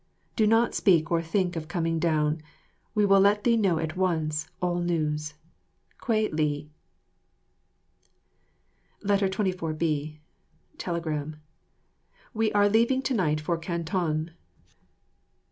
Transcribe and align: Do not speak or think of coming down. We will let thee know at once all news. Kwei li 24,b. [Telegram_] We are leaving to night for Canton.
Do 0.35 0.47
not 0.47 0.73
speak 0.73 1.11
or 1.11 1.21
think 1.21 1.55
of 1.55 1.67
coming 1.67 1.99
down. 1.99 2.41
We 2.95 3.05
will 3.05 3.19
let 3.19 3.43
thee 3.43 3.55
know 3.55 3.77
at 3.77 3.95
once 3.95 4.47
all 4.59 4.79
news. 4.79 5.35
Kwei 5.99 6.27
li 6.33 6.71
24,b. 9.05 10.19
[Telegram_] 10.79 11.35
We 12.33 12.51
are 12.51 12.67
leaving 12.67 13.03
to 13.03 13.13
night 13.13 13.39
for 13.41 13.59
Canton. 13.59 14.31